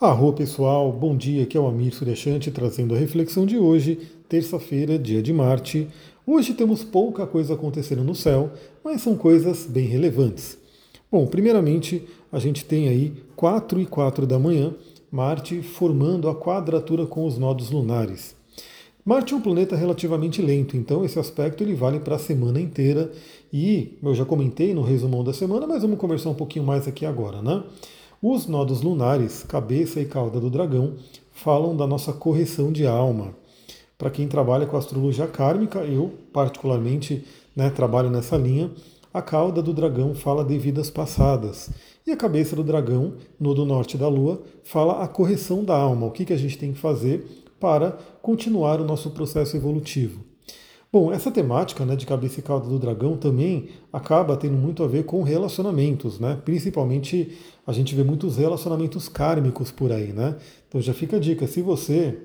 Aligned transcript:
Arro 0.00 0.32
pessoal, 0.32 0.90
bom 0.90 1.16
dia, 1.16 1.44
aqui 1.44 1.56
é 1.56 1.60
o 1.60 1.68
Amir 1.68 1.94
Suryashanti 1.94 2.50
trazendo 2.50 2.96
a 2.96 2.98
reflexão 2.98 3.46
de 3.46 3.56
hoje, 3.56 3.96
terça-feira, 4.28 4.98
dia 4.98 5.22
de 5.22 5.32
Marte. 5.32 5.86
Hoje 6.26 6.52
temos 6.52 6.82
pouca 6.82 7.24
coisa 7.28 7.54
acontecendo 7.54 8.02
no 8.02 8.12
céu, 8.12 8.50
mas 8.84 9.02
são 9.02 9.16
coisas 9.16 9.66
bem 9.66 9.86
relevantes. 9.86 10.58
Bom, 11.10 11.24
primeiramente, 11.28 12.02
a 12.32 12.40
gente 12.40 12.64
tem 12.64 12.88
aí 12.88 13.12
4 13.36 13.80
e 13.80 13.86
4 13.86 14.26
da 14.26 14.36
manhã, 14.36 14.74
Marte 15.12 15.62
formando 15.62 16.28
a 16.28 16.34
quadratura 16.34 17.06
com 17.06 17.24
os 17.24 17.38
nodos 17.38 17.70
lunares. 17.70 18.34
Marte 19.04 19.32
é 19.32 19.36
um 19.36 19.40
planeta 19.40 19.76
relativamente 19.76 20.42
lento, 20.42 20.76
então 20.76 21.04
esse 21.04 21.20
aspecto 21.20 21.62
ele 21.62 21.74
vale 21.74 22.00
para 22.00 22.16
a 22.16 22.18
semana 22.18 22.60
inteira 22.60 23.12
e 23.52 23.96
eu 24.02 24.14
já 24.14 24.24
comentei 24.24 24.74
no 24.74 24.82
resumão 24.82 25.22
da 25.22 25.32
semana, 25.32 25.68
mas 25.68 25.82
vamos 25.82 25.98
conversar 25.98 26.30
um 26.30 26.34
pouquinho 26.34 26.64
mais 26.64 26.88
aqui 26.88 27.06
agora, 27.06 27.40
né? 27.40 27.62
Os 28.26 28.46
nodos 28.46 28.80
lunares, 28.80 29.42
cabeça 29.42 30.00
e 30.00 30.06
cauda 30.06 30.40
do 30.40 30.48
dragão, 30.48 30.94
falam 31.30 31.76
da 31.76 31.86
nossa 31.86 32.10
correção 32.10 32.72
de 32.72 32.86
alma. 32.86 33.36
Para 33.98 34.08
quem 34.08 34.26
trabalha 34.26 34.64
com 34.64 34.78
astrologia 34.78 35.26
kármica, 35.26 35.80
eu 35.80 36.10
particularmente 36.32 37.22
né, 37.54 37.68
trabalho 37.68 38.08
nessa 38.08 38.38
linha, 38.38 38.70
a 39.12 39.20
cauda 39.20 39.60
do 39.60 39.74
dragão 39.74 40.14
fala 40.14 40.42
de 40.42 40.58
vidas 40.58 40.88
passadas. 40.88 41.68
E 42.06 42.12
a 42.12 42.16
cabeça 42.16 42.56
do 42.56 42.64
dragão, 42.64 43.12
no 43.38 43.52
do 43.52 43.66
norte 43.66 43.98
da 43.98 44.08
lua, 44.08 44.40
fala 44.62 45.02
a 45.02 45.06
correção 45.06 45.62
da 45.62 45.76
alma, 45.76 46.06
o 46.06 46.10
que, 46.10 46.24
que 46.24 46.32
a 46.32 46.38
gente 46.38 46.56
tem 46.56 46.72
que 46.72 46.78
fazer 46.78 47.44
para 47.60 47.90
continuar 48.22 48.80
o 48.80 48.86
nosso 48.86 49.10
processo 49.10 49.54
evolutivo. 49.54 50.24
Bom, 50.94 51.12
essa 51.12 51.28
temática 51.28 51.84
né, 51.84 51.96
de 51.96 52.06
cabeça 52.06 52.38
e 52.38 52.42
cauda 52.44 52.68
do 52.68 52.78
dragão 52.78 53.16
também 53.16 53.66
acaba 53.92 54.36
tendo 54.36 54.56
muito 54.56 54.80
a 54.84 54.86
ver 54.86 55.02
com 55.02 55.24
relacionamentos, 55.24 56.20
né? 56.20 56.40
Principalmente 56.44 57.36
a 57.66 57.72
gente 57.72 57.96
vê 57.96 58.04
muitos 58.04 58.36
relacionamentos 58.36 59.08
kármicos 59.08 59.72
por 59.72 59.90
aí, 59.90 60.12
né? 60.12 60.36
Então 60.68 60.80
já 60.80 60.94
fica 60.94 61.16
a 61.16 61.18
dica, 61.18 61.48
se 61.48 61.60
você 61.62 62.16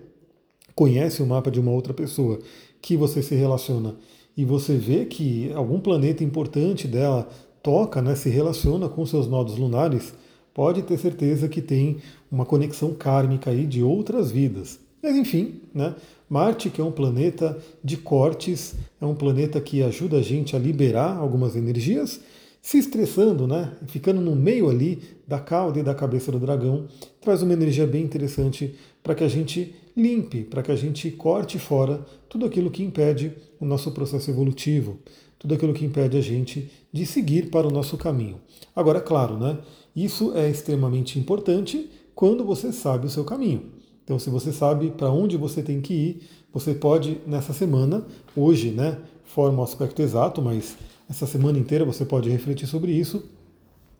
conhece 0.75 1.23
o 1.23 1.25
mapa 1.25 1.49
de 1.49 1.59
uma 1.59 1.71
outra 1.71 1.95
pessoa 1.95 2.37
que 2.79 2.95
você 2.95 3.23
se 3.23 3.33
relaciona 3.33 3.95
e 4.37 4.45
você 4.45 4.77
vê 4.77 5.03
que 5.05 5.51
algum 5.53 5.79
planeta 5.79 6.23
importante 6.23 6.87
dela 6.87 7.27
toca, 7.63 8.03
né, 8.03 8.13
se 8.13 8.29
relaciona 8.29 8.87
com 8.87 9.03
seus 9.03 9.27
nodos 9.27 9.57
lunares, 9.57 10.13
pode 10.53 10.83
ter 10.83 10.99
certeza 10.99 11.49
que 11.49 11.63
tem 11.63 11.97
uma 12.31 12.45
conexão 12.45 12.93
kármica 12.93 13.49
aí 13.49 13.65
de 13.65 13.81
outras 13.81 14.29
vidas. 14.29 14.79
Mas 15.01 15.15
enfim, 15.15 15.61
né? 15.73 15.95
Marte, 16.29 16.69
que 16.69 16.79
é 16.79 16.83
um 16.83 16.91
planeta 16.91 17.57
de 17.83 17.97
cortes, 17.97 18.75
é 19.01 19.05
um 19.05 19.15
planeta 19.15 19.59
que 19.59 19.81
ajuda 19.81 20.17
a 20.17 20.21
gente 20.21 20.55
a 20.55 20.59
liberar 20.59 21.17
algumas 21.17 21.55
energias, 21.55 22.21
se 22.61 22.77
estressando, 22.77 23.47
né? 23.47 23.73
Ficando 23.87 24.21
no 24.21 24.35
meio 24.35 24.69
ali 24.69 25.01
da 25.27 25.39
cauda 25.39 25.79
e 25.79 25.83
da 25.83 25.95
cabeça 25.95 26.31
do 26.31 26.39
dragão, 26.39 26.85
traz 27.19 27.41
uma 27.41 27.53
energia 27.53 27.87
bem 27.87 28.03
interessante 28.03 28.75
para 29.01 29.15
que 29.15 29.23
a 29.23 29.27
gente 29.27 29.73
limpe, 29.97 30.43
para 30.43 30.61
que 30.61 30.71
a 30.71 30.75
gente 30.75 31.09
corte 31.09 31.57
fora 31.57 32.05
tudo 32.29 32.45
aquilo 32.45 32.69
que 32.69 32.83
impede 32.83 33.33
o 33.59 33.65
nosso 33.65 33.91
processo 33.91 34.29
evolutivo, 34.29 34.99
tudo 35.39 35.55
aquilo 35.55 35.73
que 35.73 35.85
impede 35.85 36.15
a 36.15 36.21
gente 36.21 36.69
de 36.91 37.05
seguir 37.07 37.49
para 37.49 37.67
o 37.67 37.71
nosso 37.71 37.97
caminho. 37.97 38.39
Agora, 38.75 39.01
claro, 39.01 39.37
né? 39.37 39.57
Isso 39.95 40.37
é 40.37 40.47
extremamente 40.47 41.17
importante 41.17 41.89
quando 42.13 42.45
você 42.45 42.71
sabe 42.71 43.07
o 43.07 43.09
seu 43.09 43.23
caminho. 43.23 43.78
Então, 44.09 44.17
se 44.17 44.31
você 44.31 44.51
sabe 44.51 44.89
para 44.89 45.11
onde 45.11 45.37
você 45.37 45.61
tem 45.61 45.79
que 45.81 45.93
ir, 45.93 46.21
você 46.51 46.73
pode, 46.73 47.21
nessa 47.27 47.53
semana, 47.53 48.03
hoje, 48.35 48.71
né, 48.71 48.97
forma 49.23 49.59
o 49.59 49.63
aspecto 49.63 50.01
exato, 50.01 50.41
mas 50.41 50.75
essa 51.07 51.27
semana 51.27 51.59
inteira 51.59 51.85
você 51.85 52.03
pode 52.03 52.27
refletir 52.27 52.65
sobre 52.65 52.91
isso. 52.91 53.23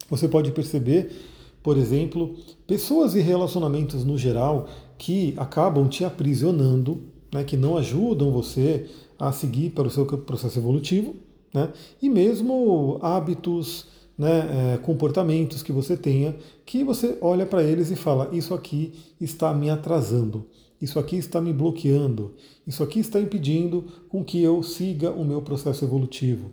Você 0.10 0.28
pode 0.28 0.52
perceber, 0.52 1.12
por 1.62 1.78
exemplo, 1.78 2.34
pessoas 2.66 3.14
e 3.14 3.20
relacionamentos 3.20 4.04
no 4.04 4.18
geral 4.18 4.68
que 4.98 5.36
acabam 5.38 5.88
te 5.88 6.04
aprisionando, 6.04 7.04
né, 7.32 7.44
que 7.44 7.56
não 7.56 7.78
ajudam 7.78 8.32
você 8.32 8.88
a 9.20 9.32
seguir 9.32 9.70
para 9.70 9.88
o 9.88 9.92
seu 9.92 10.08
processo 10.08 10.58
evolutivo, 10.58 11.18
né, 11.54 11.70
e 12.02 12.10
mesmo 12.10 12.98
hábitos, 13.04 13.86
né, 14.20 14.74
é, 14.74 14.78
comportamentos 14.80 15.64
que 15.64 15.72
você 15.72 15.96
tenha, 15.96 16.36
que 16.66 16.84
você 16.84 17.18
olha 17.22 17.46
para 17.46 17.64
eles 17.64 17.90
e 17.90 17.96
fala: 17.96 18.30
Isso 18.34 18.54
aqui 18.54 18.92
está 19.20 19.54
me 19.54 19.70
atrasando, 19.70 20.46
isso 20.82 21.00
aqui 21.00 21.16
está 21.16 21.40
me 21.40 21.54
bloqueando, 21.54 22.34
isso 22.68 22.84
aqui 22.84 23.00
está 23.00 23.18
impedindo 23.18 23.86
com 24.10 24.22
que 24.22 24.44
eu 24.44 24.62
siga 24.62 25.10
o 25.10 25.24
meu 25.24 25.42
processo 25.42 25.86
evolutivo. 25.86 26.52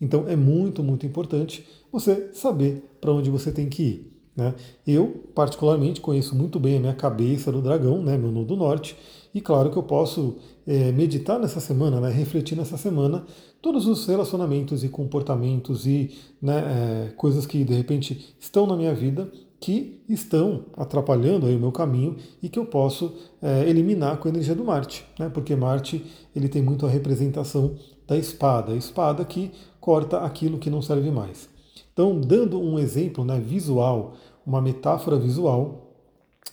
Então 0.00 0.28
é 0.28 0.34
muito, 0.34 0.82
muito 0.82 1.06
importante 1.06 1.64
você 1.92 2.30
saber 2.32 2.82
para 3.00 3.12
onde 3.12 3.30
você 3.30 3.52
tem 3.52 3.68
que 3.68 3.82
ir. 3.82 4.14
Né? 4.36 4.52
Eu, 4.84 5.30
particularmente, 5.32 6.00
conheço 6.00 6.34
muito 6.34 6.58
bem 6.58 6.78
a 6.78 6.80
minha 6.80 6.94
cabeça 6.94 7.52
do 7.52 7.62
dragão, 7.62 8.02
né, 8.02 8.18
meu 8.18 8.32
nodo 8.32 8.56
norte, 8.56 8.96
e 9.32 9.40
claro 9.40 9.70
que 9.70 9.76
eu 9.76 9.82
posso 9.84 10.36
é, 10.66 10.90
meditar 10.90 11.38
nessa 11.38 11.60
semana, 11.60 12.00
né, 12.00 12.10
refletir 12.10 12.56
nessa 12.56 12.76
semana 12.76 13.24
todos 13.64 13.86
os 13.86 14.06
relacionamentos 14.06 14.84
e 14.84 14.90
comportamentos 14.90 15.86
e 15.86 16.10
né, 16.40 17.08
é, 17.08 17.12
coisas 17.12 17.46
que 17.46 17.64
de 17.64 17.72
repente 17.72 18.36
estão 18.38 18.66
na 18.66 18.76
minha 18.76 18.94
vida 18.94 19.32
que 19.58 20.02
estão 20.06 20.66
atrapalhando 20.76 21.46
aí 21.46 21.56
o 21.56 21.58
meu 21.58 21.72
caminho 21.72 22.18
e 22.42 22.50
que 22.50 22.58
eu 22.58 22.66
posso 22.66 23.14
é, 23.40 23.66
eliminar 23.66 24.18
com 24.18 24.28
a 24.28 24.30
energia 24.30 24.54
do 24.54 24.62
Marte, 24.62 25.06
né? 25.18 25.30
porque 25.30 25.56
Marte 25.56 26.04
ele 26.36 26.46
tem 26.46 26.60
muito 26.60 26.84
a 26.84 26.90
representação 26.90 27.76
da 28.06 28.18
espada, 28.18 28.72
a 28.74 28.76
espada 28.76 29.24
que 29.24 29.50
corta 29.80 30.18
aquilo 30.18 30.58
que 30.58 30.68
não 30.68 30.82
serve 30.82 31.10
mais. 31.10 31.48
Então, 31.90 32.20
dando 32.20 32.60
um 32.60 32.78
exemplo 32.78 33.24
né, 33.24 33.40
visual, 33.40 34.12
uma 34.46 34.60
metáfora 34.60 35.16
visual, 35.18 35.90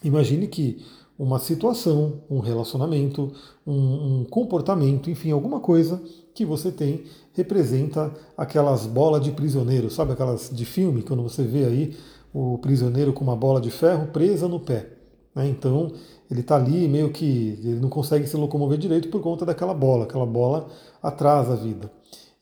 imagine 0.02 0.48
que 0.48 0.82
uma 1.22 1.38
situação, 1.38 2.14
um 2.28 2.40
relacionamento, 2.40 3.32
um, 3.66 4.22
um, 4.22 4.26
comportamento, 4.26 5.08
enfim, 5.08 5.30
alguma 5.30 5.60
coisa 5.60 6.02
que 6.34 6.44
você 6.44 6.72
tem 6.72 7.04
representa 7.34 8.12
aquelas 8.36 8.88
bolas 8.88 9.24
de 9.24 9.30
prisioneiro, 9.30 9.92
sabe 9.92 10.14
aquelas 10.14 10.50
de 10.50 10.66
filme, 10.66 11.04
quando 11.04 11.22
você 11.22 11.44
vê 11.44 11.64
aí 11.66 11.96
o 12.34 12.58
prisioneiro 12.58 13.14
com 13.14 13.24
uma 13.24 13.36
bola 13.36 13.62
de 13.62 13.70
ferro 13.70 14.08
presa 14.08 14.48
no 14.48 14.60
pé. 14.60 14.94
Né? 15.36 15.48
Então 15.48 15.92
ele 16.30 16.42
está 16.42 16.56
ali 16.56 16.88
meio 16.88 17.12
que 17.12 17.60
ele 17.64 17.80
não 17.80 17.90
consegue 17.90 18.26
se 18.26 18.36
locomover 18.36 18.80
direito 18.80 19.08
por 19.10 19.22
conta 19.22 19.46
daquela 19.46 19.76
bola, 19.76 20.06
aquela 20.06 20.26
bola 20.26 20.70
atrasa 21.04 21.54
a 21.54 21.56
vida. 21.56 21.92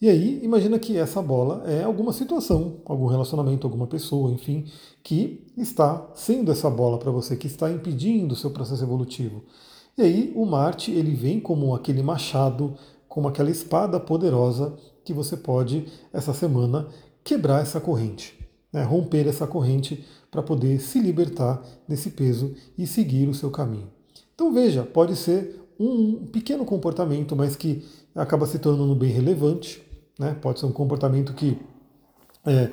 E 0.02 0.08
aí, 0.08 0.40
imagina 0.42 0.80
que 0.80 0.96
essa 0.96 1.22
bola 1.22 1.62
é 1.70 1.84
alguma 1.84 2.14
situação, 2.14 2.78
algum 2.86 3.06
relacionamento, 3.08 3.68
alguma 3.68 3.86
pessoa, 3.86 4.32
enfim, 4.32 4.64
que 5.04 5.46
está 5.58 6.10
sendo 6.16 6.54
essa 6.54 6.70
bola 6.70 6.98
para 6.98 7.12
você, 7.12 7.36
que 7.36 7.48
está 7.48 7.70
impedindo 7.70 8.34
o 8.34 8.38
seu 8.38 8.50
processo 8.50 8.82
evolutivo. 8.82 9.44
E 9.98 10.02
aí, 10.02 10.32
o 10.38 10.46
Marte, 10.46 10.90
ele 10.90 11.14
vem 11.14 11.42
como 11.42 11.76
aquele 11.76 12.02
machado, 12.02 12.76
como 13.10 13.28
aquela 13.28 13.52
espada 13.52 14.00
poderosa 14.00 14.74
que 15.04 15.12
você 15.12 15.36
pode, 15.36 15.86
essa 16.14 16.34
semana, 16.34 16.88
quebrar 17.22 17.62
essa 17.62 17.82
corrente, 17.82 18.40
né, 18.72 18.84
romper 18.84 19.28
essa 19.28 19.46
corrente 19.46 20.06
para 20.32 20.42
poder 20.42 20.80
se 20.80 21.02
libertar 21.02 21.62
desse 21.86 22.12
peso 22.12 22.56
e 22.78 22.88
seguir 22.88 23.28
o 23.28 23.34
seu 23.34 23.52
caminho. 23.52 23.90
Então, 24.34 24.54
veja, 24.54 24.82
pode 24.82 25.18
ser 25.18 25.62
um 25.78 26.26
pequeno 26.28 26.64
comportamento, 26.64 27.36
mas 27.36 27.58
que 27.58 27.84
acaba 28.16 28.48
se 28.48 28.60
tornando 28.60 28.96
bem 28.96 29.12
relevante 29.12 29.89
né? 30.20 30.36
Pode 30.42 30.60
ser 30.60 30.66
um 30.66 30.72
comportamento 30.72 31.34
que 31.34 31.58
é, 32.46 32.70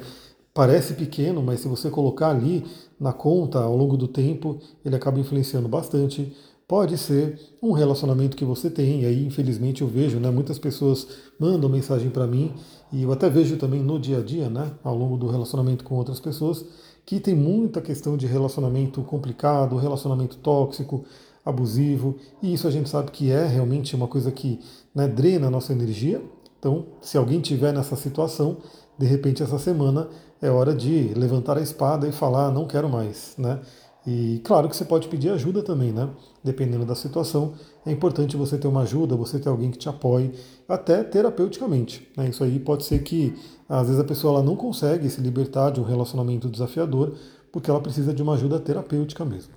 parece 0.52 0.94
pequeno, 0.94 1.42
mas 1.42 1.60
se 1.60 1.68
você 1.68 1.88
colocar 1.88 2.30
ali 2.30 2.64
na 2.98 3.12
conta 3.12 3.60
ao 3.60 3.76
longo 3.76 3.96
do 3.96 4.08
tempo, 4.08 4.58
ele 4.84 4.96
acaba 4.96 5.20
influenciando 5.20 5.68
bastante. 5.68 6.34
Pode 6.66 6.98
ser 6.98 7.38
um 7.62 7.70
relacionamento 7.70 8.36
que 8.36 8.44
você 8.44 8.68
tem, 8.68 9.02
e 9.02 9.06
aí 9.06 9.24
infelizmente 9.24 9.82
eu 9.82 9.88
vejo, 9.88 10.18
né, 10.18 10.30
muitas 10.30 10.58
pessoas 10.58 11.06
mandam 11.38 11.70
mensagem 11.70 12.10
para 12.10 12.26
mim, 12.26 12.52
e 12.92 13.04
eu 13.04 13.12
até 13.12 13.30
vejo 13.30 13.56
também 13.56 13.80
no 13.80 14.00
dia 14.00 14.18
a 14.18 14.22
dia, 14.22 14.50
né, 14.50 14.72
ao 14.82 14.96
longo 14.96 15.16
do 15.16 15.28
relacionamento 15.28 15.84
com 15.84 15.94
outras 15.94 16.18
pessoas, 16.18 16.64
que 17.04 17.20
tem 17.20 17.36
muita 17.36 17.80
questão 17.80 18.16
de 18.16 18.26
relacionamento 18.26 19.00
complicado, 19.02 19.76
relacionamento 19.76 20.38
tóxico, 20.38 21.04
abusivo, 21.44 22.16
e 22.42 22.52
isso 22.52 22.66
a 22.66 22.70
gente 22.72 22.88
sabe 22.88 23.12
que 23.12 23.30
é 23.30 23.46
realmente 23.46 23.94
uma 23.94 24.08
coisa 24.08 24.32
que 24.32 24.58
né, 24.92 25.06
drena 25.06 25.46
a 25.46 25.50
nossa 25.50 25.72
energia, 25.72 26.20
então, 26.58 26.86
se 27.00 27.16
alguém 27.16 27.40
tiver 27.40 27.72
nessa 27.72 27.96
situação, 27.96 28.58
de 28.98 29.06
repente 29.06 29.42
essa 29.42 29.58
semana 29.58 30.08
é 30.40 30.50
hora 30.50 30.74
de 30.74 31.12
levantar 31.14 31.58
a 31.58 31.60
espada 31.60 32.08
e 32.08 32.12
falar, 32.12 32.50
não 32.50 32.66
quero 32.66 32.88
mais, 32.88 33.34
né? 33.38 33.60
E 34.06 34.40
claro 34.44 34.68
que 34.68 34.76
você 34.76 34.84
pode 34.84 35.08
pedir 35.08 35.30
ajuda 35.30 35.62
também, 35.62 35.90
né? 35.90 36.08
Dependendo 36.42 36.84
da 36.84 36.94
situação, 36.94 37.54
é 37.84 37.90
importante 37.90 38.36
você 38.36 38.56
ter 38.56 38.68
uma 38.68 38.82
ajuda, 38.82 39.16
você 39.16 39.36
ter 39.38 39.48
alguém 39.48 39.70
que 39.70 39.78
te 39.78 39.88
apoie, 39.88 40.32
até 40.68 41.02
terapeuticamente. 41.02 42.08
Né? 42.16 42.28
Isso 42.28 42.44
aí 42.44 42.60
pode 42.60 42.84
ser 42.84 43.02
que 43.02 43.34
às 43.68 43.88
vezes 43.88 44.00
a 44.00 44.04
pessoa 44.04 44.34
ela 44.34 44.44
não 44.44 44.54
consegue 44.54 45.10
se 45.10 45.20
libertar 45.20 45.70
de 45.70 45.80
um 45.80 45.84
relacionamento 45.84 46.48
desafiador, 46.48 47.14
porque 47.50 47.68
ela 47.68 47.80
precisa 47.80 48.14
de 48.14 48.22
uma 48.22 48.34
ajuda 48.34 48.60
terapêutica 48.60 49.24
mesmo. 49.24 49.54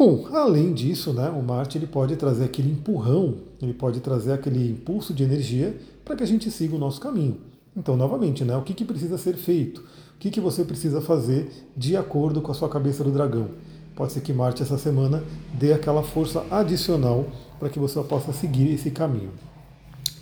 Bom, 0.00 0.28
além 0.32 0.72
disso, 0.72 1.12
né, 1.12 1.28
o 1.28 1.42
Marte 1.42 1.76
ele 1.76 1.86
pode 1.86 2.16
trazer 2.16 2.44
aquele 2.44 2.70
empurrão, 2.70 3.34
ele 3.60 3.74
pode 3.74 4.00
trazer 4.00 4.32
aquele 4.32 4.70
impulso 4.70 5.12
de 5.12 5.22
energia 5.22 5.76
para 6.02 6.16
que 6.16 6.22
a 6.22 6.26
gente 6.26 6.50
siga 6.50 6.74
o 6.74 6.78
nosso 6.78 6.98
caminho. 6.98 7.36
Então, 7.76 7.98
novamente, 7.98 8.42
né, 8.42 8.56
o 8.56 8.62
que, 8.62 8.72
que 8.72 8.82
precisa 8.82 9.18
ser 9.18 9.36
feito? 9.36 9.82
O 9.82 10.18
que, 10.18 10.30
que 10.30 10.40
você 10.40 10.64
precisa 10.64 11.02
fazer 11.02 11.50
de 11.76 11.98
acordo 11.98 12.40
com 12.40 12.50
a 12.50 12.54
sua 12.54 12.70
cabeça 12.70 13.04
do 13.04 13.10
dragão? 13.10 13.50
pode 13.94 14.14
ser 14.14 14.22
que 14.22 14.32
Marte 14.32 14.62
essa 14.62 14.78
semana 14.78 15.22
dê 15.52 15.74
aquela 15.74 16.02
força 16.02 16.46
adicional 16.50 17.26
para 17.58 17.68
que 17.68 17.78
você 17.78 18.02
possa 18.02 18.32
seguir 18.32 18.72
esse 18.72 18.90
caminho. 18.90 19.32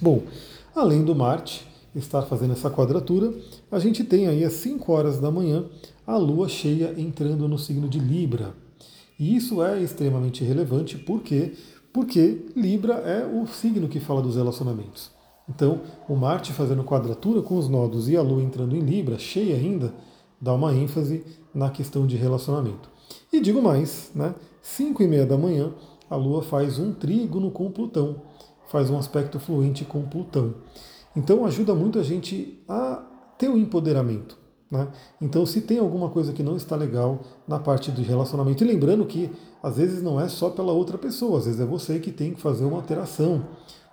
Bom, 0.00 0.24
além 0.74 1.04
do 1.04 1.14
Marte 1.14 1.64
estar 1.94 2.22
fazendo 2.22 2.54
essa 2.54 2.69
quadratura, 2.69 3.32
a 3.70 3.78
gente 3.78 4.02
tem 4.02 4.26
aí 4.26 4.42
às 4.42 4.54
5 4.54 4.92
horas 4.92 5.20
da 5.20 5.31
manhã 5.31 5.66
a 6.04 6.16
Lua 6.16 6.48
cheia 6.48 6.92
entrando 6.98 7.46
no 7.46 7.56
signo 7.60 7.88
de 7.88 8.00
Libra. 8.00 8.52
E 9.19 9.37
isso 9.37 9.62
é 9.62 9.81
extremamente 9.82 10.44
relevante, 10.44 10.97
por 10.97 11.23
quê? 11.23 11.53
Porque 11.93 12.47
Libra 12.55 12.94
é 12.94 13.26
o 13.26 13.47
signo 13.47 13.88
que 13.88 13.99
fala 13.99 14.23
dos 14.23 14.37
relacionamentos. 14.37 15.11
Então, 15.49 15.81
o 16.09 16.15
Marte 16.15 16.53
fazendo 16.53 16.85
quadratura 16.85 17.41
com 17.41 17.56
os 17.56 17.69
nodos 17.69 18.09
e 18.09 18.17
a 18.17 18.23
Lua 18.23 18.43
entrando 18.43 18.76
em 18.76 18.81
Libra, 18.81 19.19
cheia 19.19 19.56
ainda, 19.56 19.94
dá 20.41 20.53
uma 20.53 20.75
ênfase 20.75 21.25
na 21.55 21.70
questão 21.70 22.06
de 22.06 22.17
relacionamento. 22.17 22.91
E 23.32 23.41
digo 23.41 23.62
mais, 23.62 24.11
né? 24.15 24.35
5 24.61 25.03
e 25.03 25.09
meia 25.09 25.26
da 25.26 25.38
manhã, 25.38 25.73
a 26.11 26.17
Lua 26.17 26.43
faz 26.43 26.79
um 26.79 26.93
trígono 26.93 27.50
com 27.50 27.70
Plutão, 27.70 28.23
faz 28.69 28.91
um 28.91 28.99
aspecto 28.99 29.41
fluente 29.41 29.85
com 29.85 30.03
Plutão. 30.03 30.55
Então 31.17 31.44
ajuda 31.44 31.75
muito 31.75 31.99
a 31.99 32.03
gente 32.03 32.62
a 32.69 33.03
ter 33.38 33.49
o 33.49 33.55
um 33.55 33.59
empoderamento. 33.59 34.38
Né? 34.70 34.88
Então, 35.20 35.47
se 35.47 35.62
tem 35.62 35.79
alguma 35.79 36.11
coisa 36.11 36.32
que 36.32 36.43
não 36.43 36.56
está 36.56 36.76
legal 36.76 37.20
na 37.47 37.59
parte 37.59 37.91
do 37.91 38.03
relacionamento, 38.03 38.62
e 38.62 38.67
lembrando 38.67 39.05
que 39.06 39.31
às 39.62 39.76
vezes 39.76 40.03
não 40.03 40.20
é 40.20 40.29
só 40.29 40.50
pela 40.50 40.73
outra 40.73 40.99
pessoa, 40.99 41.38
às 41.38 41.47
vezes 41.47 41.61
é 41.61 41.65
você 41.65 41.99
que 41.99 42.12
tem 42.12 42.35
que 42.35 42.41
fazer 42.41 42.65
uma 42.65 42.76
alteração, 42.76 43.47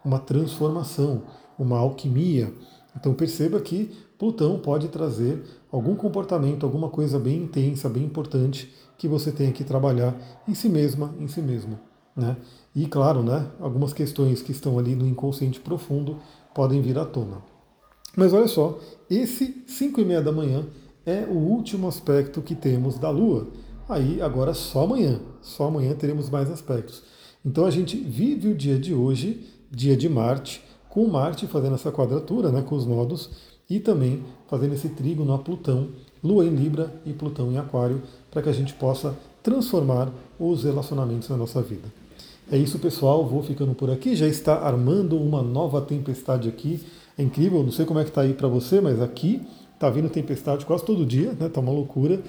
uma 0.03 0.19
transformação, 0.19 1.23
uma 1.57 1.79
alquimia. 1.79 2.53
Então, 2.95 3.13
perceba 3.13 3.59
que 3.59 3.91
Plutão 4.17 4.59
pode 4.59 4.87
trazer 4.87 5.43
algum 5.71 5.95
comportamento, 5.95 6.65
alguma 6.65 6.89
coisa 6.89 7.19
bem 7.19 7.43
intensa, 7.43 7.89
bem 7.89 8.03
importante 8.03 8.73
que 8.97 9.07
você 9.07 9.31
tenha 9.31 9.51
que 9.51 9.63
trabalhar 9.63 10.15
em 10.47 10.53
si 10.53 10.69
mesma, 10.69 11.13
em 11.19 11.27
si 11.27 11.41
mesmo. 11.41 11.77
Né? 12.15 12.37
E 12.73 12.85
claro, 12.87 13.21
né, 13.21 13.45
algumas 13.59 13.91
questões 13.91 14.41
que 14.41 14.53
estão 14.53 14.79
ali 14.79 14.95
no 14.95 15.05
inconsciente 15.05 15.59
profundo 15.59 16.17
podem 16.53 16.81
vir 16.81 16.97
à 16.97 17.05
tona. 17.05 17.54
Mas 18.15 18.33
olha 18.33 18.47
só, 18.47 18.79
esse 19.09 19.63
5 19.67 20.01
e 20.01 20.05
meia 20.05 20.21
da 20.21 20.31
manhã 20.31 20.65
é 21.05 21.25
o 21.29 21.35
último 21.35 21.87
aspecto 21.87 22.41
que 22.41 22.55
temos 22.55 22.97
da 22.97 23.09
Lua. 23.09 23.47
Aí 23.87 24.21
agora 24.21 24.53
só 24.53 24.83
amanhã, 24.83 25.19
só 25.41 25.67
amanhã 25.67 25.93
teremos 25.93 26.29
mais 26.29 26.49
aspectos. 26.49 27.03
Então 27.45 27.65
a 27.65 27.71
gente 27.71 27.95
vive 27.95 28.47
o 28.47 28.55
dia 28.55 28.79
de 28.79 28.93
hoje, 28.93 29.45
dia 29.69 29.95
de 29.95 30.09
Marte, 30.09 30.63
com 30.89 31.07
Marte 31.07 31.45
fazendo 31.45 31.75
essa 31.75 31.91
quadratura 31.91 32.51
né, 32.51 32.63
com 32.63 32.75
os 32.75 32.85
nodos 32.85 33.29
e 33.69 33.79
também 33.79 34.23
fazendo 34.47 34.73
esse 34.73 34.89
trígono 34.89 35.33
a 35.33 35.37
Plutão, 35.37 35.89
Lua 36.23 36.45
em 36.45 36.55
Libra 36.55 36.91
e 37.05 37.13
Plutão 37.13 37.51
em 37.51 37.57
Aquário, 37.57 38.01
para 38.31 38.41
que 38.41 38.49
a 38.49 38.53
gente 38.53 38.73
possa 38.73 39.15
transformar 39.43 40.11
os 40.39 40.63
relacionamentos 40.63 41.29
na 41.29 41.37
nossa 41.37 41.61
vida. 41.61 41.87
É 42.51 42.57
isso, 42.57 42.79
pessoal. 42.79 43.25
Vou 43.25 43.43
ficando 43.43 43.73
por 43.73 43.89
aqui. 43.89 44.15
Já 44.15 44.27
está 44.27 44.59
armando 44.59 45.19
uma 45.19 45.41
nova 45.41 45.81
tempestade 45.81 46.47
aqui. 46.47 46.83
É 47.17 47.23
incrível, 47.23 47.63
não 47.63 47.71
sei 47.71 47.85
como 47.85 47.99
é 47.99 48.03
que 48.03 48.09
está 48.09 48.21
aí 48.21 48.33
para 48.33 48.47
você, 48.47 48.81
mas 48.81 49.01
aqui 49.01 49.41
está 49.73 49.89
vindo 49.89 50.09
tempestade 50.09 50.65
quase 50.65 50.83
todo 50.83 51.05
dia, 51.05 51.33
né? 51.39 51.49
Tá 51.49 51.61
uma 51.61 51.71
loucura. 51.71 52.21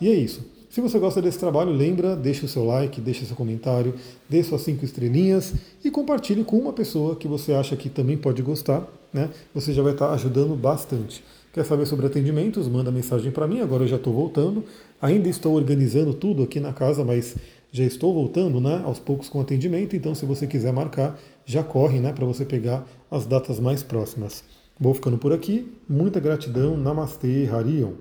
E 0.00 0.08
é 0.08 0.14
isso. 0.14 0.44
Se 0.68 0.80
você 0.80 0.98
gosta 0.98 1.22
desse 1.22 1.38
trabalho, 1.38 1.70
lembra, 1.70 2.16
deixa 2.16 2.46
o 2.46 2.48
seu 2.48 2.64
like, 2.64 3.00
deixa 3.00 3.24
seu 3.24 3.36
comentário, 3.36 3.94
dê 4.28 4.42
suas 4.42 4.62
cinco 4.62 4.84
estrelinhas 4.84 5.54
e 5.84 5.90
compartilhe 5.90 6.42
com 6.42 6.58
uma 6.58 6.72
pessoa 6.72 7.14
que 7.14 7.28
você 7.28 7.52
acha 7.52 7.76
que 7.76 7.88
também 7.88 8.16
pode 8.16 8.42
gostar, 8.42 8.84
né? 9.12 9.30
Você 9.54 9.72
já 9.72 9.82
vai 9.82 9.92
estar 9.92 10.12
ajudando 10.12 10.56
bastante. 10.56 11.22
Quer 11.52 11.64
saber 11.64 11.86
sobre 11.86 12.06
atendimentos? 12.06 12.66
Manda 12.66 12.90
mensagem 12.90 13.30
para 13.30 13.46
mim. 13.46 13.60
Agora 13.60 13.84
eu 13.84 13.86
já 13.86 13.94
estou 13.94 14.12
voltando. 14.12 14.64
Ainda 15.00 15.28
estou 15.28 15.54
organizando 15.54 16.12
tudo 16.12 16.42
aqui 16.42 16.58
na 16.58 16.72
casa, 16.72 17.04
mas 17.04 17.36
já 17.70 17.84
estou 17.84 18.12
voltando, 18.12 18.60
né? 18.60 18.82
Aos 18.84 18.98
poucos 18.98 19.28
com 19.28 19.40
atendimento. 19.40 19.94
Então, 19.94 20.12
se 20.16 20.26
você 20.26 20.48
quiser 20.48 20.72
marcar, 20.72 21.16
já 21.44 21.62
corre, 21.62 22.00
né? 22.00 22.12
Para 22.12 22.24
você 22.24 22.44
pegar 22.44 22.86
as 23.10 23.26
datas 23.26 23.60
mais 23.60 23.82
próximas. 23.82 24.44
Vou 24.78 24.94
ficando 24.94 25.18
por 25.18 25.32
aqui. 25.32 25.72
Muita 25.88 26.20
gratidão. 26.20 26.76
Namastê, 26.76 27.48
Harion. 27.50 27.92